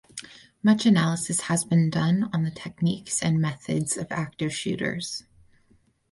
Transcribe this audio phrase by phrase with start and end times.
[0.63, 5.25] Much analysis has been done on the techniques and methods of active shooters.